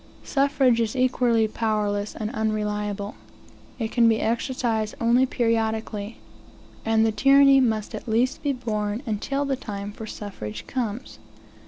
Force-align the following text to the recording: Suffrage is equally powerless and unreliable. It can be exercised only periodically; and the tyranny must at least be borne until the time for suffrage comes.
Suffrage 0.23 0.81
is 0.81 0.95
equally 0.95 1.47
powerless 1.47 2.15
and 2.15 2.31
unreliable. 2.31 3.13
It 3.77 3.91
can 3.91 4.09
be 4.09 4.19
exercised 4.19 4.95
only 4.99 5.27
periodically; 5.27 6.17
and 6.83 7.05
the 7.05 7.11
tyranny 7.11 7.59
must 7.61 7.93
at 7.93 8.07
least 8.07 8.41
be 8.41 8.51
borne 8.51 9.03
until 9.05 9.45
the 9.45 9.55
time 9.55 9.91
for 9.91 10.07
suffrage 10.07 10.65
comes. 10.65 11.19